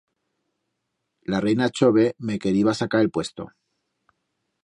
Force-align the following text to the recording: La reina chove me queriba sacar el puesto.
La 1.33 1.41
reina 1.45 1.67
chove 1.81 2.07
me 2.29 2.39
queriba 2.47 2.75
sacar 2.79 3.05
el 3.05 3.11
puesto. 3.19 3.49